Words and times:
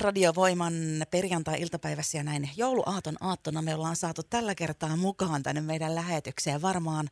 Radiovoiman 0.00 0.72
perjantai-iltapäivässä 1.10 2.18
ja 2.18 2.24
näin 2.24 2.50
jouluaaton 2.56 3.14
aattona 3.20 3.62
me 3.62 3.74
ollaan 3.74 3.96
saatu 3.96 4.22
tällä 4.30 4.54
kertaa 4.54 4.96
mukaan 4.96 5.42
tänne 5.42 5.60
meidän 5.60 5.94
lähetykseen 5.94 6.62
varmaan 6.62 7.08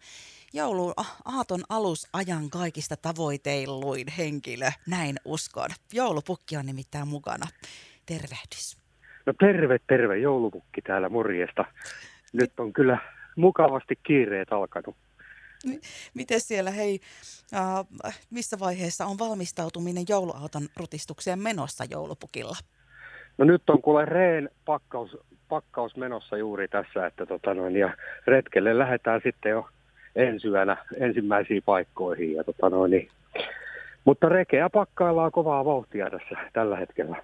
jouluaaton 0.53 1.61
alusajan 1.69 2.51
kaikista 2.51 2.97
tavoiteilluin 2.97 4.07
henkilö, 4.19 4.71
näin 4.89 5.17
uskon. 5.25 5.71
Joulupukki 5.93 6.57
on 6.57 6.67
nimittäin 6.67 7.09
mukana. 7.09 7.47
Tervehdys. 8.07 8.77
No 9.27 9.33
terve, 9.41 9.79
terve. 9.89 10.19
Joulupukki 10.19 10.83
täällä 10.83 11.09
morjesta. 11.09 11.65
Nyt 12.33 12.61
on 12.61 12.73
kyllä 12.73 12.99
mukavasti 13.37 13.99
kiireet 14.03 14.53
alkanut. 14.53 14.97
Miten 16.15 16.41
siellä, 16.41 16.71
hei, 16.71 17.01
äh, 17.55 18.19
missä 18.31 18.59
vaiheessa 18.59 19.07
on 19.07 19.19
valmistautuminen 19.19 20.05
jouluauton 20.09 20.69
rutistukseen 20.77 21.39
menossa 21.39 21.85
joulupukilla? 21.91 22.57
No 23.39 23.45
nyt 23.45 23.71
on 23.71 23.83
kuule 23.83 24.05
reen 24.05 24.51
pakkaus, 24.65 25.17
pakkaus 25.49 25.97
menossa 25.97 26.37
juuri 26.37 26.69
tässä, 26.69 27.07
että 27.07 27.27
tota 27.27 27.55
noin, 27.55 27.77
ja 27.77 27.95
retkelle 28.27 28.79
lähdetään 28.79 29.21
sitten 29.25 29.51
jo 29.51 29.69
ensi 30.17 30.49
yönä 30.49 30.77
ensimmäisiin 30.97 31.63
paikkoihin. 31.63 32.33
Ja 32.33 32.45
tota 32.45 32.71
noin, 32.71 32.91
niin. 32.91 33.09
Mutta 34.05 34.29
rekeä 34.29 34.71
pakkaillaan 34.71 35.33
kovaa 35.33 35.65
vauhtia 35.65 36.11
tässä 36.11 36.37
tällä 36.53 36.77
hetkellä. 36.77 37.17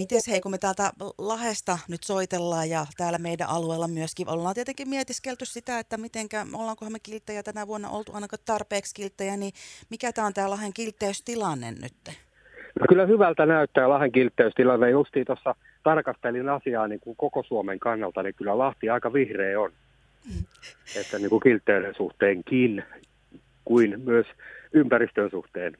Miten 0.00 0.20
hei, 0.28 0.40
kun 0.40 0.50
me 0.50 0.58
täältä 0.58 0.90
Lahesta 1.18 1.78
nyt 1.88 2.02
soitellaan 2.02 2.70
ja 2.70 2.86
täällä 2.96 3.18
meidän 3.18 3.48
alueella 3.48 3.88
myöskin 3.88 4.28
ollaan 4.28 4.54
tietenkin 4.54 4.88
mietiskelty 4.88 5.44
sitä, 5.44 5.78
että 5.78 5.96
mitenkä, 5.96 6.46
ollaankohan 6.54 6.92
me 6.92 6.98
kilttejä 6.98 7.42
tänä 7.42 7.66
vuonna 7.66 7.88
oltu 7.88 8.12
ainakaan 8.14 8.42
tarpeeksi 8.46 8.94
kilttejä, 8.94 9.36
niin 9.36 9.52
mikä 9.90 10.12
tämä 10.12 10.26
on 10.26 10.34
tämä 10.34 10.50
Lahen 10.50 10.72
kiltteystilanne 10.72 11.70
nyt? 11.70 12.16
No 12.80 12.86
kyllä 12.88 13.06
hyvältä 13.06 13.46
näyttää 13.46 13.88
Lahen 13.88 14.12
kiltteystilanne. 14.12 14.90
Justiin 14.90 15.26
tuossa 15.26 15.54
tarkastelin 15.82 16.48
asiaa 16.48 16.88
niin 16.88 17.00
kuin 17.00 17.16
koko 17.16 17.42
Suomen 17.42 17.78
kannalta, 17.78 18.22
niin 18.22 18.34
kyllä 18.34 18.58
Lahti 18.58 18.90
aika 18.90 19.12
vihreä 19.12 19.60
on. 19.60 19.72
Että 21.00 21.18
niin 21.18 21.30
kuin 21.30 21.42
kiltteyden 21.42 21.94
suhteenkin 21.94 22.84
kuin 23.64 24.00
myös 24.04 24.26
ympäristön 24.72 25.30
suhteen. 25.30 25.76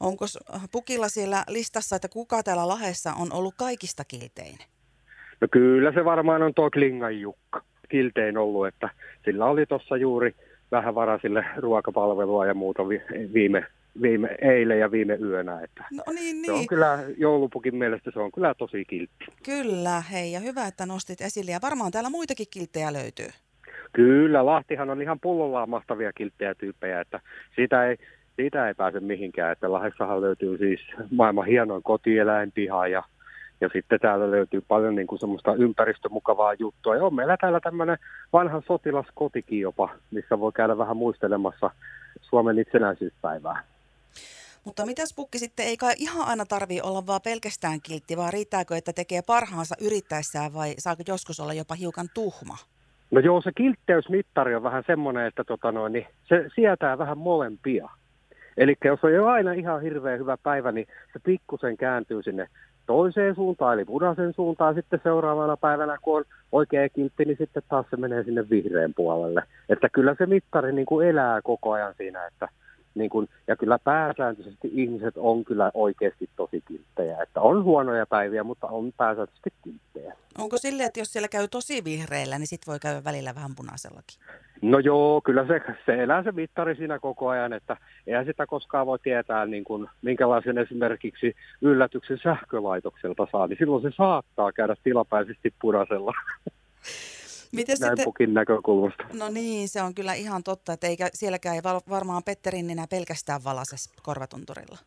Onko 0.00 0.24
pukilla 0.72 1.08
siellä 1.08 1.44
listassa, 1.48 1.96
että 1.96 2.08
kuka 2.08 2.42
täällä 2.42 2.68
Lahessa 2.68 3.12
on 3.12 3.32
ollut 3.32 3.54
kaikista 3.56 4.04
kiltein? 4.04 4.58
No 5.40 5.48
kyllä 5.50 5.92
se 5.92 6.04
varmaan 6.04 6.42
on 6.42 6.54
tuo 6.54 6.70
Klingan 6.70 7.20
Jukka 7.20 7.62
kiltein 7.88 8.38
ollut, 8.38 8.66
että 8.66 8.88
sillä 9.24 9.46
oli 9.46 9.66
tuossa 9.66 9.96
juuri 9.96 10.34
vähän 10.70 10.94
varasille 10.94 11.44
ruokapalvelua 11.56 12.46
ja 12.46 12.54
muuta 12.54 12.88
viime, 13.34 13.66
viime 14.02 14.28
eilen 14.42 14.78
ja 14.78 14.90
viime 14.90 15.14
yönä. 15.14 15.60
Että 15.60 15.84
no 15.90 16.12
niin, 16.12 16.42
niin. 16.42 16.44
Se 16.44 16.52
on 16.52 16.58
niin. 16.58 16.68
kyllä 16.68 16.98
joulupukin 17.16 17.76
mielestä 17.76 18.10
se 18.14 18.20
on 18.20 18.32
kyllä 18.32 18.54
tosi 18.54 18.84
kiltti. 18.84 19.24
Kyllä, 19.44 20.00
hei 20.00 20.32
ja 20.32 20.40
hyvä, 20.40 20.66
että 20.66 20.86
nostit 20.86 21.20
esille 21.20 21.50
ja 21.50 21.58
varmaan 21.62 21.92
täällä 21.92 22.10
muitakin 22.10 22.46
kilttejä 22.50 22.92
löytyy. 22.92 23.28
Kyllä, 23.92 24.46
Lahtihan 24.46 24.90
on 24.90 25.02
ihan 25.02 25.20
pullollaan 25.20 25.70
mahtavia 25.70 26.12
kilttejä 26.12 26.54
tyyppejä, 26.54 27.00
että 27.00 27.20
sitä 27.56 27.86
ei, 27.86 27.96
siitä 28.36 28.68
ei 28.68 28.74
pääse 28.74 29.00
mihinkään. 29.00 29.52
Että 29.52 29.72
Lahdessahan 29.72 30.20
löytyy 30.20 30.58
siis 30.58 30.80
maailman 31.10 31.46
hienoin 31.46 31.82
kotieläinpiha 31.82 32.86
ja, 32.86 33.02
ja 33.60 33.68
sitten 33.72 34.00
täällä 34.00 34.30
löytyy 34.30 34.60
paljon 34.68 34.94
niin 34.94 35.06
kuin 35.06 35.18
semmoista 35.18 35.54
ympäristömukavaa 35.54 36.54
juttua. 36.54 36.96
Ja 36.96 37.04
on 37.04 37.14
meillä 37.14 37.36
täällä 37.36 37.60
tämmöinen 37.60 37.98
vanha 38.32 38.62
sotilaskotikin 38.66 39.60
jopa, 39.60 39.88
missä 40.10 40.40
voi 40.40 40.52
käydä 40.52 40.78
vähän 40.78 40.96
muistelemassa 40.96 41.70
Suomen 42.20 42.58
itsenäisyyspäivää. 42.58 43.62
Mutta 44.64 44.86
mitäs 44.86 45.14
pukki 45.16 45.38
sitten, 45.38 45.66
ei 45.66 45.76
kai 45.76 45.92
ihan 45.98 46.28
aina 46.28 46.44
tarvii 46.46 46.80
olla 46.80 47.06
vaan 47.06 47.20
pelkästään 47.24 47.78
kiltti, 47.82 48.16
vaan 48.16 48.32
riittääkö, 48.32 48.76
että 48.76 48.92
tekee 48.92 49.22
parhaansa 49.26 49.74
yrittäessään 49.80 50.54
vai 50.54 50.74
saako 50.78 51.02
joskus 51.08 51.40
olla 51.40 51.52
jopa 51.52 51.74
hiukan 51.74 52.06
tuhma? 52.14 52.56
No 53.10 53.20
joo, 53.20 53.40
se 53.40 53.50
kiltteysmittari 53.56 54.54
on 54.54 54.62
vähän 54.62 54.84
semmoinen, 54.86 55.26
että 55.26 55.44
tota 55.44 55.72
noin, 55.72 55.92
niin 55.92 56.06
se 56.24 56.48
sietää 56.54 56.98
vähän 56.98 57.18
molempia. 57.18 57.88
Eli 58.56 58.76
jos 58.84 59.04
on 59.04 59.12
jo 59.12 59.26
aina 59.26 59.52
ihan 59.52 59.82
hirveän 59.82 60.18
hyvä 60.18 60.36
päivä, 60.42 60.72
niin 60.72 60.86
se 61.12 61.18
pikkusen 61.18 61.76
kääntyy 61.76 62.22
sinne 62.22 62.48
toiseen 62.86 63.34
suuntaan, 63.34 63.74
eli 63.74 63.84
punaisen 63.84 64.34
suuntaan 64.34 64.74
sitten 64.74 65.00
seuraavana 65.02 65.56
päivänä, 65.56 65.98
kun 66.02 66.18
on 66.18 66.24
oikea 66.52 66.88
kiltti, 66.88 67.24
niin 67.24 67.36
sitten 67.38 67.62
taas 67.68 67.86
se 67.90 67.96
menee 67.96 68.24
sinne 68.24 68.50
vihreän 68.50 68.94
puolelle. 68.94 69.42
Että 69.68 69.88
kyllä 69.88 70.14
se 70.18 70.26
mittari 70.26 70.72
niin 70.72 70.86
kuin 70.86 71.08
elää 71.08 71.42
koko 71.42 71.72
ajan 71.72 71.94
siinä, 71.96 72.26
että 72.26 72.48
niin 72.94 73.10
kuin, 73.10 73.28
ja 73.46 73.56
kyllä 73.56 73.78
pääsääntöisesti 73.78 74.70
ihmiset 74.72 75.14
on 75.16 75.44
kyllä 75.44 75.70
oikeasti 75.74 76.30
tosi 76.36 76.62
kilttejä. 76.68 77.22
Että 77.22 77.40
on 77.40 77.64
huonoja 77.64 78.06
päiviä, 78.06 78.44
mutta 78.44 78.66
on 78.66 78.92
pääsääntöisesti 78.96 79.50
kilttejä. 79.64 80.16
Onko 80.38 80.58
sille, 80.58 80.84
että 80.84 81.00
jos 81.00 81.12
siellä 81.12 81.28
käy 81.28 81.48
tosi 81.48 81.84
vihreillä, 81.84 82.38
niin 82.38 82.46
sitten 82.46 82.72
voi 82.72 82.78
käydä 82.78 83.04
välillä 83.04 83.34
vähän 83.34 83.54
punaisellakin? 83.56 84.18
No 84.62 84.78
joo, 84.78 85.20
kyllä 85.20 85.46
se, 85.46 85.60
se 85.86 86.02
elää 86.02 86.22
se 86.22 86.32
mittari 86.32 86.76
siinä 86.76 86.98
koko 86.98 87.28
ajan, 87.28 87.52
että 87.52 87.76
eihän 88.06 88.26
sitä 88.26 88.46
koskaan 88.46 88.86
voi 88.86 88.98
tietää, 88.98 89.46
niin 89.46 89.64
kuin, 89.64 89.88
minkälaisen 90.02 90.58
esimerkiksi 90.58 91.34
yllätyksen 91.62 92.18
sähkölaitokselta 92.22 93.26
saa, 93.32 93.46
niin 93.46 93.58
silloin 93.58 93.82
se 93.82 93.90
saattaa 93.96 94.52
käydä 94.52 94.76
tilapäisesti 94.84 95.54
punaisella. 95.60 96.12
Miten 97.52 97.76
Näin 97.80 97.90
sitten, 97.90 98.04
pukin 98.04 98.34
näkökulmasta. 98.34 99.04
No 99.12 99.28
niin, 99.28 99.68
se 99.68 99.82
on 99.82 99.94
kyllä 99.94 100.14
ihan 100.14 100.42
totta, 100.42 100.72
että 100.72 100.86
eikä, 100.86 101.08
sielläkään 101.12 101.54
ei 101.56 101.62
varmaan 101.90 102.22
Petterin 102.24 102.70
enää 102.70 102.86
pelkästään 102.90 103.44
valases 103.44 103.92
korvatunturilla. 104.02 104.78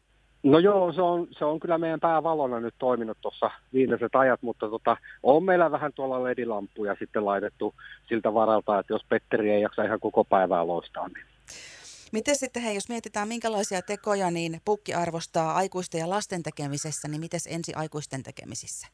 No 0.45 0.59
joo, 0.59 0.94
se 0.94 1.01
on, 1.01 1.28
se 1.31 1.45
on 1.45 1.59
kyllä 1.59 1.78
meidän 1.78 2.00
päävalona 2.00 2.59
nyt 2.59 2.75
toiminut 2.79 3.17
tuossa 3.22 3.51
viimeiset 3.73 4.16
ajat, 4.16 4.41
mutta 4.41 4.69
tota, 4.69 4.97
on 5.23 5.44
meillä 5.44 5.72
vähän 5.72 5.94
tuolla 5.94 6.23
ledilampuja 6.23 6.95
sitten 7.00 7.25
laitettu 7.25 7.75
siltä 8.07 8.33
varalta, 8.33 8.79
että 8.79 8.94
jos 8.94 9.06
Petteri 9.09 9.51
ei 9.51 9.61
jaksa 9.61 9.83
ihan 9.83 10.00
koko 10.00 10.23
päivää 10.23 10.67
loistaa, 10.67 11.07
niin 11.07 11.25
Miten 12.11 12.35
sitten, 12.35 12.63
hei, 12.63 12.75
jos 12.75 12.89
mietitään 12.89 13.28
minkälaisia 13.28 13.81
tekoja, 13.81 14.31
niin 14.31 14.61
pukki 14.66 14.94
arvostaa 14.94 15.53
aikuisten 15.53 16.00
ja 16.00 16.09
lasten 16.09 16.44
tekemisessä, 16.44 17.07
niin 17.07 17.22
miten 17.22 17.39
ensi 17.50 17.73
aikuisten 17.75 18.23
tekemisissä? 18.23 18.88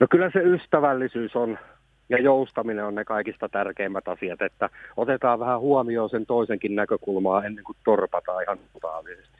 No 0.00 0.06
kyllä 0.10 0.30
se 0.32 0.38
ystävällisyys 0.38 1.36
on 1.36 1.58
ja 2.08 2.18
joustaminen 2.18 2.84
on 2.84 2.94
ne 2.94 3.04
kaikista 3.04 3.48
tärkeimmät 3.48 4.08
asiat, 4.08 4.42
että 4.42 4.70
otetaan 4.96 5.40
vähän 5.40 5.60
huomioon 5.60 6.10
sen 6.10 6.26
toisenkin 6.26 6.74
näkökulmaa 6.74 7.44
ennen 7.44 7.64
kuin 7.64 7.76
torpataan 7.84 8.42
ihan 8.42 8.58
totaalisesti. 8.72 9.37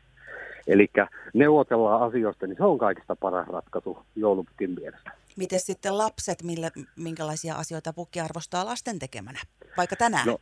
Eli 0.66 0.90
neuvotellaan 1.34 2.02
asioista, 2.02 2.46
niin 2.46 2.56
se 2.56 2.64
on 2.64 2.78
kaikista 2.78 3.16
paras 3.16 3.48
ratkaisu 3.48 3.98
joulupukin 4.16 4.70
mielestä. 4.70 5.10
Miten 5.36 5.60
sitten 5.60 5.98
lapset, 5.98 6.42
millä, 6.42 6.70
minkälaisia 6.96 7.54
asioita 7.54 7.92
pukki 7.92 8.20
arvostaa 8.20 8.64
lasten 8.64 8.98
tekemänä, 8.98 9.38
vaikka 9.76 9.96
tänään? 9.96 10.26
No, 10.26 10.38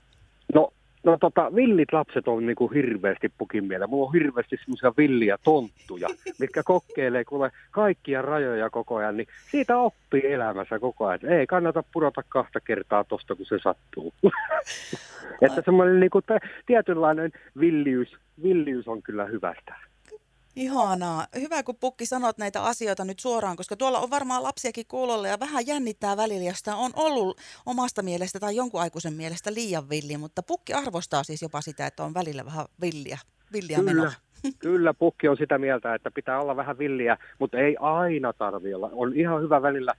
no 0.54 0.72
No 1.06 1.16
tota, 1.20 1.54
villit 1.54 1.92
lapset 1.92 2.28
on 2.28 2.46
niinku 2.46 2.68
hirveästi 2.68 3.32
pukin 3.38 3.64
mielellä. 3.64 3.86
Mulla 3.86 4.06
on 4.06 4.12
hirveästi 4.12 4.56
semmoisia 4.56 4.92
villiä 4.96 5.38
tonttuja, 5.44 6.08
mitkä 6.40 6.62
kokkeilee 6.62 7.24
kuule 7.24 7.50
kaikkia 7.70 8.22
rajoja 8.22 8.70
koko 8.70 8.96
ajan, 8.96 9.16
niin 9.16 9.26
siitä 9.50 9.78
oppii 9.78 10.32
elämässä 10.32 10.78
koko 10.78 11.06
ajan. 11.06 11.32
Ei 11.32 11.46
kannata 11.46 11.82
pudota 11.92 12.22
kahta 12.28 12.60
kertaa 12.60 13.04
tosta, 13.04 13.34
kun 13.34 13.46
se 13.46 13.58
sattuu. 13.62 14.14
että 15.46 15.62
semmoinen 15.64 16.00
niinku 16.00 16.20
tietynlainen 16.66 17.32
villiys, 17.60 18.16
villiys 18.42 18.88
on 18.88 19.02
kyllä 19.02 19.24
hyvästä. 19.24 19.74
Ihanaa. 20.56 21.26
Hyvä, 21.40 21.62
kun 21.62 21.76
Pukki 21.76 22.06
sanot 22.06 22.38
näitä 22.38 22.62
asioita 22.62 23.04
nyt 23.04 23.18
suoraan, 23.18 23.56
koska 23.56 23.76
tuolla 23.76 23.98
on 23.98 24.10
varmaan 24.10 24.42
lapsiakin 24.42 24.86
kuulolla 24.88 25.28
ja 25.28 25.40
vähän 25.40 25.66
jännittää 25.66 26.16
välillä, 26.16 26.44
ja 26.44 26.54
sitä 26.54 26.76
on 26.76 26.90
ollut 26.94 27.40
omasta 27.66 28.02
mielestä 28.02 28.40
tai 28.40 28.56
jonkun 28.56 28.80
aikuisen 28.80 29.14
mielestä 29.14 29.54
liian 29.54 29.88
villi, 29.88 30.16
mutta 30.16 30.42
Pukki 30.42 30.72
arvostaa 30.72 31.22
siis 31.22 31.42
jopa 31.42 31.60
sitä, 31.60 31.86
että 31.86 32.04
on 32.04 32.14
välillä 32.14 32.44
vähän 32.44 32.66
villiä, 32.80 33.18
villiä 33.52 33.78
Kyllä. 33.78 33.94
menoa. 33.94 34.12
Kyllä, 34.58 34.94
pukki 34.94 35.28
on 35.28 35.36
sitä 35.36 35.58
mieltä, 35.58 35.94
että 35.94 36.10
pitää 36.10 36.40
olla 36.40 36.56
vähän 36.56 36.78
villiä, 36.78 37.18
mutta 37.38 37.58
ei 37.58 37.76
aina 37.80 38.32
tarvi 38.32 38.74
olla. 38.74 38.90
On 38.92 39.12
ihan 39.14 39.42
hyvä 39.42 39.62
välillä 39.62 39.92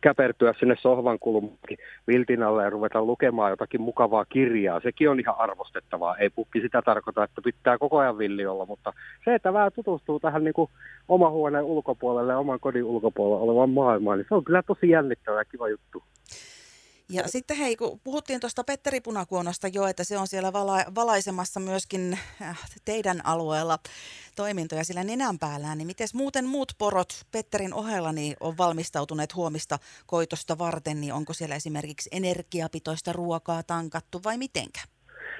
käpertyä 0.00 0.54
sinne 0.58 0.76
sohvan 0.80 1.18
kulmakin 1.18 1.78
viltin 2.06 2.42
alle 2.42 2.62
ja 2.62 2.70
ruveta 2.70 3.02
lukemaan 3.02 3.50
jotakin 3.50 3.80
mukavaa 3.80 4.24
kirjaa. 4.24 4.80
Sekin 4.80 5.10
on 5.10 5.20
ihan 5.20 5.34
arvostettavaa. 5.38 6.16
Ei 6.16 6.30
pukki 6.30 6.60
sitä 6.60 6.82
tarkoita, 6.82 7.24
että 7.24 7.42
pitää 7.44 7.78
koko 7.78 7.98
ajan 7.98 8.18
villi 8.18 8.46
olla, 8.46 8.66
mutta 8.66 8.92
se, 9.24 9.34
että 9.34 9.52
vähän 9.52 9.72
tutustuu 9.74 10.20
tähän 10.20 10.44
niin 10.44 10.54
kuin 10.54 10.70
oman 11.08 11.32
huoneen 11.32 11.64
ulkopuolelle 11.64 12.32
ja 12.32 12.38
oman 12.38 12.60
kodin 12.60 12.84
ulkopuolella 12.84 13.44
olevan 13.44 13.70
maailmaan, 13.70 14.18
niin 14.18 14.26
se 14.28 14.34
on 14.34 14.44
kyllä 14.44 14.62
tosi 14.62 14.88
jännittävä 14.88 15.38
ja 15.38 15.44
kiva 15.44 15.68
juttu. 15.68 16.02
Ja 17.10 17.22
sitten 17.28 17.56
hei, 17.56 17.76
kun 17.76 18.00
puhuttiin 18.04 18.40
tuosta 18.40 18.64
Petteri 18.64 19.00
Punakuonosta 19.00 19.68
jo, 19.68 19.86
että 19.86 20.04
se 20.04 20.18
on 20.18 20.26
siellä 20.26 20.52
vala- 20.52 20.94
valaisemassa 20.94 21.60
myöskin 21.60 22.18
äh, 22.42 22.58
teidän 22.84 23.20
alueella 23.24 23.78
toimintoja 24.36 24.84
sillä 24.84 25.04
nenän 25.04 25.38
päällään, 25.38 25.78
niin 25.78 25.86
miten 25.86 26.08
muuten 26.14 26.46
muut 26.46 26.72
porot 26.78 27.08
Petterin 27.32 27.74
ohella 27.74 28.12
niin 28.12 28.36
on 28.40 28.58
valmistautuneet 28.58 29.34
huomista 29.34 29.78
koitosta 30.06 30.58
varten, 30.58 31.00
niin 31.00 31.12
onko 31.12 31.32
siellä 31.32 31.54
esimerkiksi 31.54 32.10
energiapitoista 32.12 33.12
ruokaa 33.12 33.62
tankattu 33.62 34.20
vai 34.24 34.38
mitenkä? 34.38 34.80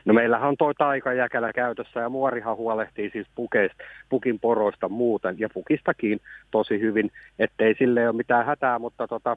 No 0.05 0.15
meillähän 0.15 0.49
on 0.49 0.57
toi 0.57 0.75
taikajäkälä 0.75 1.53
käytössä 1.53 2.01
ja 2.01 2.09
muorihan 2.09 2.57
huolehtii 2.57 3.11
siis 3.11 3.27
pukeista, 3.35 3.85
pukin 4.09 4.41
poroista 4.41 4.89
muuten 4.89 5.39
ja 5.39 5.49
pukistakin 5.55 6.21
tosi 6.51 6.81
hyvin, 6.81 7.11
ettei 7.39 7.75
sille 7.79 8.09
ole 8.09 8.17
mitään 8.17 8.47
hätää, 8.47 8.79
mutta 8.79 9.09
tota, 9.09 9.37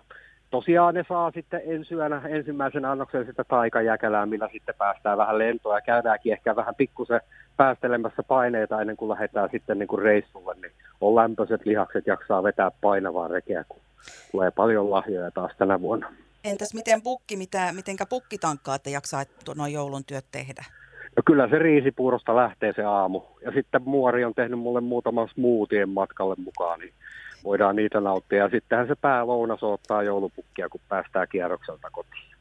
tosiaan 0.51 0.94
ne 0.94 1.06
saa 1.09 1.31
sitten 1.31 1.62
ensi 1.65 1.95
yönä 1.95 2.21
ensimmäisen 2.30 2.86
annoksen 2.86 3.25
sitä 3.25 3.44
taikajäkälää, 3.44 4.25
millä 4.25 4.50
sitten 4.51 4.75
päästään 4.77 5.18
vähän 5.18 5.38
lentoa 5.38 5.77
ja 5.77 5.81
käydäänkin 5.81 6.33
ehkä 6.33 6.56
vähän 6.56 6.75
pikkusen 6.75 7.21
päästelemässä 7.57 8.24
paineita 8.24 8.81
ennen 8.81 8.98
kuin 8.98 9.09
lähdetään 9.09 9.50
sitten 9.51 9.80
niin 9.80 9.88
kuin 9.88 10.01
reissulle, 10.01 10.56
niin 10.56 10.71
on 11.01 11.15
lämpöiset 11.15 11.65
lihakset 11.65 12.07
jaksaa 12.07 12.44
vetää 12.44 12.71
painavaa 12.81 13.27
rekeä, 13.27 13.65
kun 13.69 13.81
tulee 14.31 14.51
paljon 14.51 14.92
lahjoja 14.92 15.31
taas 15.31 15.51
tänä 15.57 15.81
vuonna. 15.81 16.13
Entäs 16.44 16.74
miten 16.74 17.01
pukki, 17.01 17.38
mitä, 17.38 17.74
mitenkä 17.75 18.06
pukki 18.06 18.38
tankkaa, 18.38 18.75
että 18.75 18.89
jaksaa 18.89 19.24
noin 19.56 19.74
joulun 19.74 20.06
työt 20.06 20.25
tehdä? 20.31 20.65
No 21.18 21.24
kyllä 21.25 21.50
se 21.50 21.59
riisipuurosta 21.59 22.36
lähtee 22.36 22.74
se 22.75 22.83
aamu. 22.83 23.21
Ja 23.45 23.51
sitten 23.51 23.81
muori 23.86 24.25
on 24.25 24.33
tehnyt 24.33 24.59
mulle 24.59 24.81
muutaman 24.81 25.30
smoothien 25.33 25.89
matkalle 25.89 26.36
mukaan, 26.38 26.80
niin 26.80 26.94
voidaan 27.43 27.75
niitä 27.75 27.99
nauttia. 27.99 28.38
Ja 28.43 28.49
sittenhän 28.49 28.88
se 28.88 28.95
päälounas 28.95 29.63
ottaa 29.63 30.03
joulupukkia, 30.03 30.69
kun 30.69 30.81
päästään 30.89 31.27
kierrokselta 31.31 31.89
kotiin. 31.91 32.31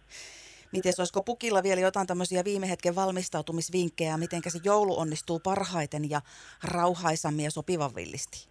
Miten 0.73 0.93
olisiko 0.99 1.23
pukilla 1.23 1.63
vielä 1.63 1.81
jotain 1.81 2.07
tämmöisiä 2.07 2.45
viime 2.45 2.71
hetken 2.71 2.97
valmistautumisvinkkejä, 2.97 4.17
miten 4.17 4.41
se 4.49 4.59
joulu 4.65 5.01
onnistuu 5.01 5.41
parhaiten 5.45 6.11
ja 6.11 6.21
rauhaisammin 6.65 7.45
ja 7.45 7.51
sopivan 7.51 7.91
villisti? 7.97 8.49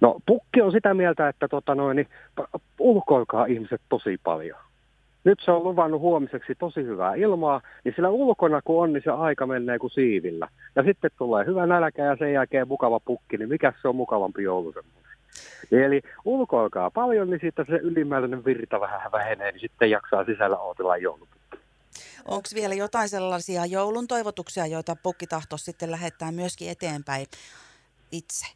No 0.00 0.20
pukki 0.26 0.62
on 0.62 0.72
sitä 0.72 0.94
mieltä, 0.94 1.28
että 1.28 1.48
tota 1.48 1.74
noin, 1.74 1.96
niin, 1.96 2.08
ulkoilkaa 2.78 3.46
ihmiset 3.46 3.80
tosi 3.88 4.20
paljon. 4.24 4.58
Nyt 5.24 5.38
se 5.44 5.50
on 5.50 5.64
luvannut 5.64 6.00
huomiseksi 6.00 6.54
tosi 6.54 6.82
hyvää 6.82 7.14
ilmaa, 7.14 7.60
niin 7.84 7.92
sillä 7.96 8.08
ulkona 8.08 8.62
kun 8.62 8.82
on, 8.82 8.92
niin 8.92 9.02
se 9.04 9.10
aika 9.10 9.46
menee 9.46 9.78
kuin 9.78 9.90
siivillä. 9.90 10.48
Ja 10.76 10.82
sitten 10.82 11.10
tulee 11.18 11.46
hyvä 11.46 11.66
nälkä 11.66 12.04
ja 12.04 12.16
sen 12.16 12.32
jälkeen 12.32 12.68
mukava 12.68 13.00
pukki, 13.00 13.36
niin 13.36 13.48
mikä 13.48 13.72
se 13.82 13.88
on 13.88 13.96
mukavampi 13.96 14.42
joulu 14.42 14.72
semmoinen. 14.72 14.97
Eli 15.72 16.02
ulkoilkaa 16.24 16.90
paljon, 16.90 17.30
niin 17.30 17.40
sitten 17.40 17.66
se 17.68 17.76
ylimääräinen 17.76 18.44
virta 18.44 18.80
vähän 18.80 19.12
vähenee, 19.12 19.52
niin 19.52 19.60
sitten 19.60 19.90
jaksaa 19.90 20.24
sisällä 20.24 20.58
odotella 20.58 20.96
joulupukki. 20.96 21.38
Onko 22.24 22.48
vielä 22.54 22.74
jotain 22.74 23.08
sellaisia 23.08 23.66
joulun 23.66 24.08
toivotuksia, 24.08 24.66
joita 24.66 24.96
pukki 25.02 25.26
tahtoo 25.26 25.58
sitten 25.58 25.90
lähettää 25.90 26.32
myöskin 26.32 26.70
eteenpäin 26.70 27.26
itse? 28.12 28.46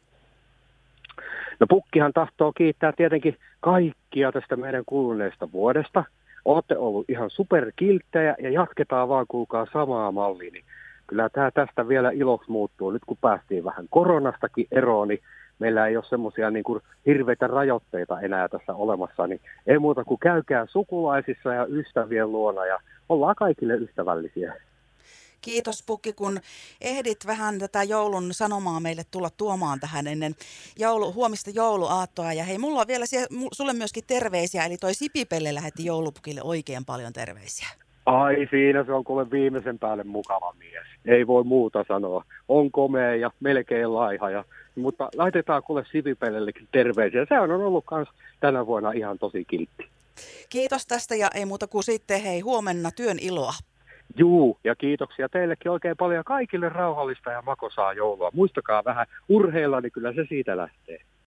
No 1.59 1.67
pukkihan 1.69 2.13
tahtoo 2.13 2.53
kiittää 2.53 2.93
tietenkin 2.97 3.37
kaikkia 3.59 4.31
tästä 4.31 4.55
meidän 4.55 4.83
kuluneesta 4.85 5.51
vuodesta. 5.51 6.03
Olette 6.45 6.77
ollut 6.77 7.09
ihan 7.09 7.29
superkilttejä 7.29 8.35
ja 8.39 8.49
jatketaan 8.49 9.09
vaan 9.09 9.25
kuulkaa 9.27 9.67
samaa 9.73 10.11
mallia. 10.11 10.51
Niin 10.51 10.65
kyllä 11.07 11.29
tämä 11.29 11.51
tästä 11.51 11.87
vielä 11.87 12.11
iloksi 12.11 12.51
muuttuu. 12.51 12.91
Nyt 12.91 13.05
kun 13.05 13.17
päästiin 13.21 13.63
vähän 13.63 13.87
koronastakin 13.89 14.67
eroon, 14.71 15.07
niin 15.07 15.19
meillä 15.59 15.87
ei 15.87 15.97
ole 15.97 16.05
semmoisia 16.09 16.51
niin 16.51 16.63
kuin 16.63 16.81
hirveitä 17.05 17.47
rajoitteita 17.47 18.21
enää 18.21 18.47
tässä 18.47 18.73
olemassa, 18.73 19.27
niin 19.27 19.41
ei 19.67 19.79
muuta 19.79 20.03
kuin 20.03 20.19
käykää 20.19 20.65
sukulaisissa 20.65 21.53
ja 21.53 21.65
ystävien 21.65 22.31
luona 22.31 22.65
ja 22.65 22.79
ollaan 23.09 23.35
kaikille 23.35 23.73
ystävällisiä. 23.73 24.53
Kiitos 25.41 25.83
Pukki, 25.87 26.13
kun 26.13 26.39
ehdit 26.81 27.17
vähän 27.27 27.59
tätä 27.59 27.83
joulun 27.83 28.33
sanomaa 28.33 28.79
meille 28.79 29.01
tulla 29.11 29.29
tuomaan 29.37 29.79
tähän 29.79 30.07
ennen 30.07 30.35
joulu, 30.79 31.13
huomista 31.13 31.51
jouluaattoa. 31.53 32.33
Ja 32.33 32.43
hei, 32.43 32.57
mulla 32.57 32.81
on 32.81 32.87
vielä 32.87 33.05
siellä, 33.05 33.27
sulle 33.51 33.73
myöskin 33.73 34.03
terveisiä, 34.07 34.65
eli 34.65 34.77
toi 34.77 34.93
Sipipelle 34.93 35.53
lähetti 35.53 35.85
joulupukille 35.85 36.41
oikein 36.43 36.85
paljon 36.85 37.13
terveisiä. 37.13 37.67
Ai 38.05 38.47
siinä 38.49 38.83
se 38.83 38.93
on 38.93 39.03
kuule 39.03 39.31
viimeisen 39.31 39.79
päälle 39.79 40.03
mukava 40.03 40.53
mies. 40.59 40.87
Ei 41.05 41.27
voi 41.27 41.43
muuta 41.43 41.85
sanoa. 41.87 42.23
On 42.47 42.71
komea 42.71 43.15
ja 43.15 43.31
melkein 43.39 43.93
laiha. 43.93 44.29
Ja, 44.29 44.45
mutta 44.75 45.09
laitetaan 45.15 45.63
kuule 45.63 45.85
Sipipellekin 45.91 46.67
terveisiä. 46.71 47.25
Se 47.29 47.39
on 47.39 47.51
ollut 47.51 47.85
myös 47.91 48.07
tänä 48.39 48.65
vuonna 48.65 48.91
ihan 48.91 49.19
tosi 49.19 49.45
kiltti. 49.45 49.89
Kiitos 50.49 50.87
tästä 50.87 51.15
ja 51.15 51.29
ei 51.35 51.45
muuta 51.45 51.67
kuin 51.67 51.83
sitten 51.83 52.21
hei 52.21 52.39
huomenna 52.39 52.91
työn 52.91 53.17
iloa. 53.21 53.53
Juu, 54.17 54.57
ja 54.63 54.75
kiitoksia 54.75 55.29
teillekin 55.29 55.71
oikein 55.71 55.97
paljon 55.97 56.23
kaikille 56.23 56.69
rauhallista 56.69 57.31
ja 57.31 57.41
makosaa 57.41 57.93
joulua. 57.93 58.29
Muistakaa 58.33 58.83
vähän 58.85 59.07
urheilla, 59.29 59.81
niin 59.81 59.91
kyllä 59.91 60.13
se 60.13 60.25
siitä 60.29 60.57
lähtee. 60.57 60.99